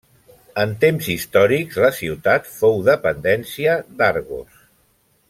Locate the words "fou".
2.55-2.81